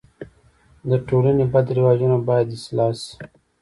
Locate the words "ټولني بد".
1.07-1.65